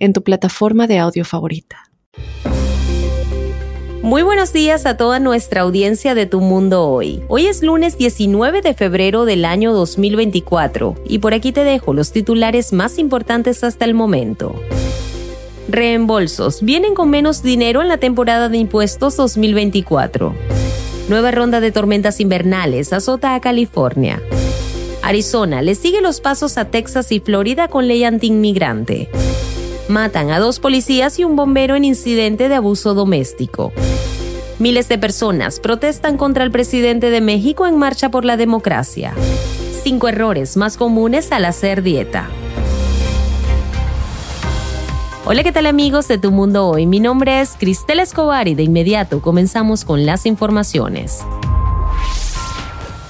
[0.00, 1.90] en tu plataforma de audio favorita.
[4.02, 7.22] Muy buenos días a toda nuestra audiencia de Tu Mundo Hoy.
[7.28, 12.10] Hoy es lunes 19 de febrero del año 2024 y por aquí te dejo los
[12.10, 14.54] titulares más importantes hasta el momento.
[15.68, 16.62] Reembolsos.
[16.62, 20.34] Vienen con menos dinero en la temporada de impuestos 2024.
[21.10, 24.22] Nueva ronda de tormentas invernales azota a California.
[25.02, 29.10] Arizona le sigue los pasos a Texas y Florida con ley antiinmigrante.
[29.90, 33.72] Matan a dos policías y un bombero en incidente de abuso doméstico.
[34.60, 39.12] Miles de personas protestan contra el presidente de México en marcha por la democracia.
[39.82, 42.28] Cinco errores más comunes al hacer dieta.
[45.24, 46.86] Hola, ¿qué tal amigos de Tu Mundo Hoy?
[46.86, 51.24] Mi nombre es Cristel Escobar y de inmediato comenzamos con las informaciones.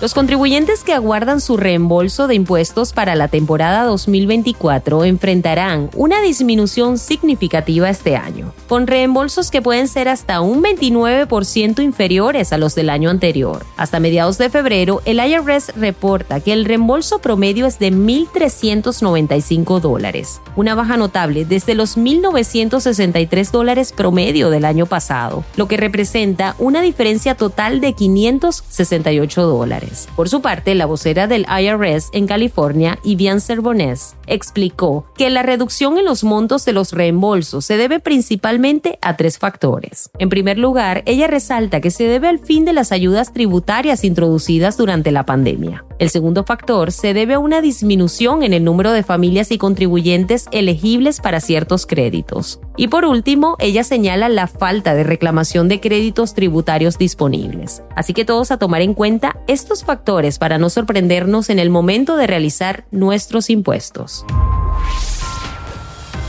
[0.00, 6.98] Los contribuyentes que aguardan su reembolso de impuestos para la temporada 2024 enfrentarán una disminución
[6.98, 12.90] significativa este año, con reembolsos que pueden ser hasta un 29% inferiores a los del
[12.90, 13.66] año anterior.
[13.76, 20.40] Hasta mediados de febrero, el IRS reporta que el reembolso promedio es de 1.395 dólares,
[20.54, 26.82] una baja notable desde los 1.963 dólares promedio del año pasado, lo que representa una
[26.82, 29.87] diferencia total de 568 dólares.
[30.16, 35.98] Por su parte, la vocera del IRS en California, Ivian Cervonés, explicó que la reducción
[35.98, 40.10] en los montos de los reembolsos se debe principalmente a tres factores.
[40.18, 44.76] En primer lugar, ella resalta que se debe al fin de las ayudas tributarias introducidas
[44.76, 45.84] durante la pandemia.
[45.98, 50.46] El segundo factor se debe a una disminución en el número de familias y contribuyentes
[50.52, 52.60] elegibles para ciertos créditos.
[52.76, 57.82] Y por último, ella señala la falta de reclamación de créditos tributarios disponibles.
[57.96, 62.16] Así que todos a tomar en cuenta estos factores para no sorprendernos en el momento
[62.16, 64.24] de realizar nuestros impuestos.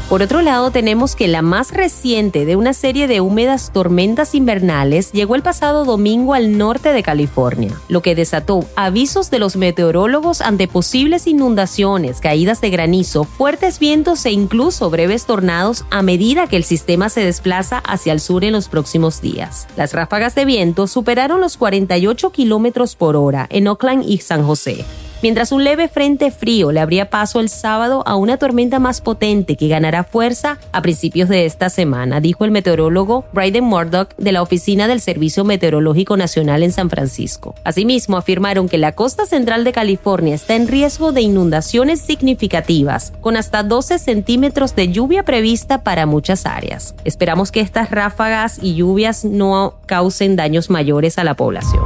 [0.10, 5.12] Por otro lado, tenemos que la más reciente de una serie de húmedas tormentas invernales
[5.12, 10.42] llegó el pasado domingo al norte de California, lo que desató avisos de los meteorólogos
[10.42, 16.58] ante posibles inundaciones, caídas de granizo, fuertes vientos e incluso breves tornados a medida que
[16.58, 19.68] el sistema se desplaza hacia el sur en los próximos días.
[19.78, 24.86] Las ráfagas de viento superaron los 48 kilómetros por hora en Oakland y San José,
[25.22, 29.56] mientras un leve frente frío le abría paso el sábado a una tormenta más potente
[29.56, 34.42] que ganará fuerza a principios de esta semana, dijo el meteorólogo Bryden Murdoch de la
[34.42, 37.56] Oficina del Servicio Meteorológico Nacional en San Francisco.
[37.64, 43.38] Asimismo, afirmaron que la costa central de California está en riesgo de inundaciones significativas, con
[43.38, 46.96] hasta 12 centímetros de lluvia prevista para muchas áreas.
[47.04, 51.84] Esperamos que estas ráfagas y lluvias no causen daños mayores a la población.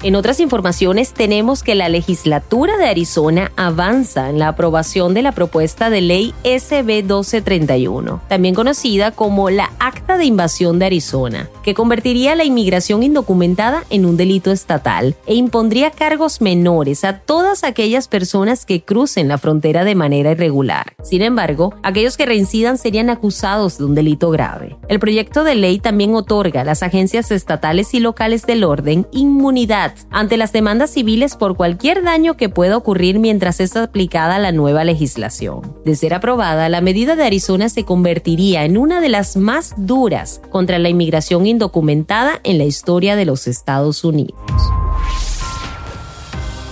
[0.00, 5.32] En otras informaciones tenemos que la legislatura de Arizona avanza en la aprobación de la
[5.32, 11.74] propuesta de ley SB 1231, también conocida como la Acta de Invasión de Arizona, que
[11.74, 18.06] convertiría la inmigración indocumentada en un delito estatal e impondría cargos menores a todas aquellas
[18.06, 20.94] personas que crucen la frontera de manera irregular.
[21.02, 24.76] Sin embargo, aquellos que reincidan serían acusados de un delito grave.
[24.88, 29.87] El proyecto de ley también otorga a las agencias estatales y locales del orden inmunidad
[30.10, 34.84] ante las demandas civiles por cualquier daño que pueda ocurrir mientras es aplicada la nueva
[34.84, 35.76] legislación.
[35.84, 40.40] De ser aprobada, la medida de Arizona se convertiría en una de las más duras
[40.50, 44.38] contra la inmigración indocumentada en la historia de los Estados Unidos.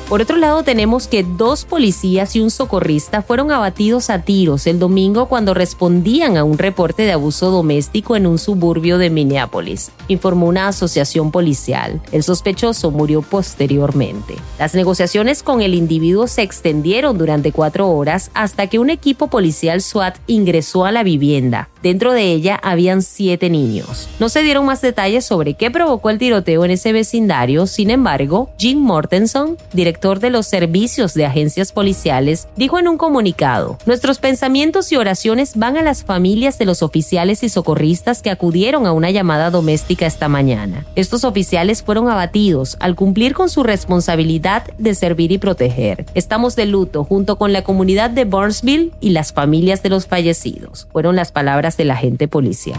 [0.09, 4.79] Por otro lado, tenemos que dos policías y un socorrista fueron abatidos a tiros el
[4.79, 10.47] domingo cuando respondían a un reporte de abuso doméstico en un suburbio de Minneapolis, informó
[10.47, 12.01] una asociación policial.
[12.13, 14.37] El sospechoso murió posteriormente.
[14.61, 19.83] Las negociaciones con el individuo se extendieron durante cuatro horas hasta que un equipo policial
[19.83, 24.09] SWAT ingresó a la vivienda, Dentro de ella habían siete niños.
[24.19, 28.51] No se dieron más detalles sobre qué provocó el tiroteo en ese vecindario, sin embargo,
[28.59, 34.93] Jim Mortenson, director de los servicios de agencias policiales, dijo en un comunicado, Nuestros pensamientos
[34.93, 39.11] y oraciones van a las familias de los oficiales y socorristas que acudieron a una
[39.11, 40.85] llamada doméstica esta mañana.
[40.95, 46.05] Estos oficiales fueron abatidos al cumplir con su responsabilidad de servir y proteger.
[46.15, 50.89] Estamos de luto junto con la comunidad de Burnsville y las familias de los fallecidos.
[50.93, 52.79] Fueron las palabras del agente policial.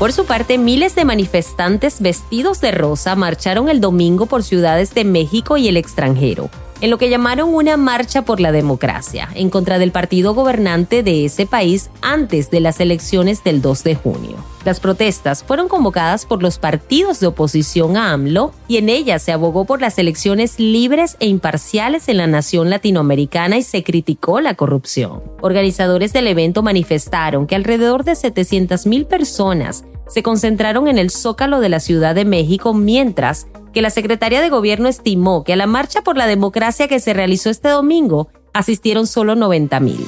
[0.00, 5.04] Por su parte, miles de manifestantes vestidos de rosa marcharon el domingo por ciudades de
[5.04, 6.48] México y el extranjero,
[6.80, 11.26] en lo que llamaron una marcha por la democracia, en contra del partido gobernante de
[11.26, 14.36] ese país antes de las elecciones del 2 de junio.
[14.64, 19.32] Las protestas fueron convocadas por los partidos de oposición a AMLO y en ellas se
[19.32, 24.54] abogó por las elecciones libres e imparciales en la nación latinoamericana y se criticó la
[24.54, 25.22] corrupción.
[25.40, 31.68] Organizadores del evento manifestaron que alrededor de 700.000 personas se concentraron en el zócalo de
[31.68, 36.02] la Ciudad de México mientras que la Secretaría de Gobierno estimó que a la marcha
[36.02, 40.06] por la democracia que se realizó este domingo asistieron solo 90 mil.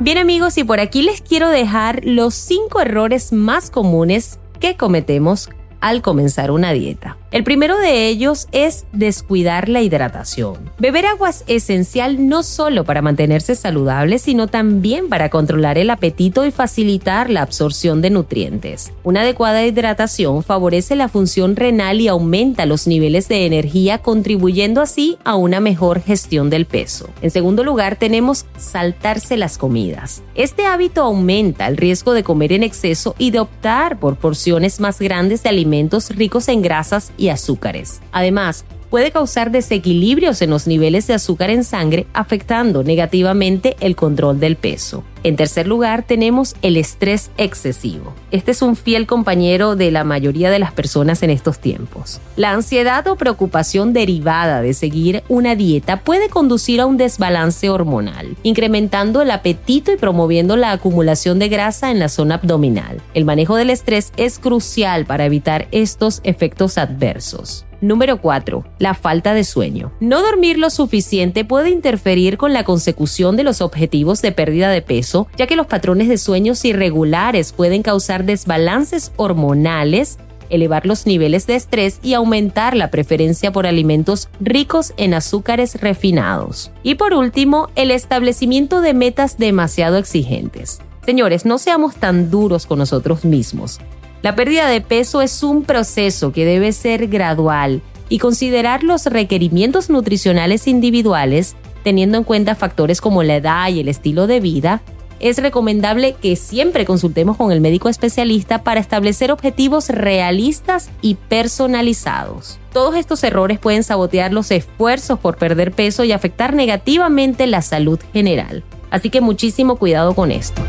[0.00, 5.48] Bien amigos, y por aquí les quiero dejar los cinco errores más comunes que cometemos
[5.80, 7.21] al comenzar una dieta.
[7.32, 10.70] El primero de ellos es descuidar la hidratación.
[10.78, 16.44] Beber agua es esencial no solo para mantenerse saludable, sino también para controlar el apetito
[16.44, 18.92] y facilitar la absorción de nutrientes.
[19.02, 25.16] Una adecuada hidratación favorece la función renal y aumenta los niveles de energía, contribuyendo así
[25.24, 27.08] a una mejor gestión del peso.
[27.22, 30.22] En segundo lugar, tenemos saltarse las comidas.
[30.34, 34.98] Este hábito aumenta el riesgo de comer en exceso y de optar por porciones más
[34.98, 38.00] grandes de alimentos ricos en grasas y azúcares.
[38.10, 44.40] Además, puede causar desequilibrios en los niveles de azúcar en sangre, afectando negativamente el control
[44.40, 45.04] del peso.
[45.24, 48.12] En tercer lugar, tenemos el estrés excesivo.
[48.32, 52.20] Este es un fiel compañero de la mayoría de las personas en estos tiempos.
[52.36, 58.36] La ansiedad o preocupación derivada de seguir una dieta puede conducir a un desbalance hormonal,
[58.42, 63.00] incrementando el apetito y promoviendo la acumulación de grasa en la zona abdominal.
[63.14, 67.64] El manejo del estrés es crucial para evitar estos efectos adversos.
[67.82, 68.64] Número 4.
[68.78, 69.92] La falta de sueño.
[69.98, 74.82] No dormir lo suficiente puede interferir con la consecución de los objetivos de pérdida de
[74.82, 80.18] peso, ya que los patrones de sueños irregulares pueden causar desbalances hormonales,
[80.48, 86.70] elevar los niveles de estrés y aumentar la preferencia por alimentos ricos en azúcares refinados.
[86.84, 90.80] Y por último, el establecimiento de metas demasiado exigentes.
[91.04, 93.80] Señores, no seamos tan duros con nosotros mismos.
[94.22, 99.90] La pérdida de peso es un proceso que debe ser gradual y considerar los requerimientos
[99.90, 104.80] nutricionales individuales, teniendo en cuenta factores como la edad y el estilo de vida,
[105.18, 112.58] es recomendable que siempre consultemos con el médico especialista para establecer objetivos realistas y personalizados.
[112.72, 117.98] Todos estos errores pueden sabotear los esfuerzos por perder peso y afectar negativamente la salud
[118.12, 118.62] general.
[118.90, 120.62] Así que muchísimo cuidado con esto.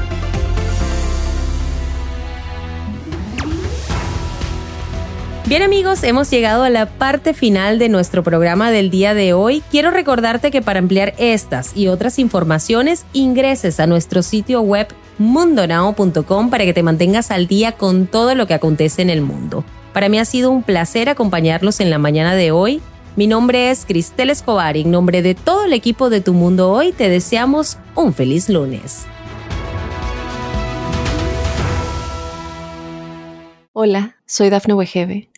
[5.53, 9.61] Bien amigos, hemos llegado a la parte final de nuestro programa del día de hoy.
[9.69, 14.88] Quiero recordarte que para ampliar estas y otras informaciones ingreses a nuestro sitio web
[15.19, 19.63] mundonao.com para que te mantengas al día con todo lo que acontece en el mundo.
[19.94, 22.81] Para mí ha sido un placer acompañarlos en la mañana de hoy.
[23.15, 26.71] Mi nombre es Cristel Escobar y en nombre de todo el equipo de Tu Mundo
[26.71, 29.05] Hoy te deseamos un feliz lunes.
[33.71, 35.32] Hola, soy Dafne Wegebe